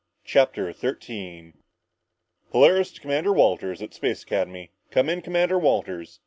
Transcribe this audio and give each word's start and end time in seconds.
CHAPTER 0.23 0.73
13 0.73 1.59
"Polaris 2.49 2.91
to 2.93 3.01
Commander 3.01 3.31
Walters 3.33 3.83
at 3.83 3.93
Space 3.93 4.23
Academy 4.23 4.71
Come 4.89 5.09
in, 5.09 5.21
Commander 5.21 5.59
Walters!" 5.59 6.19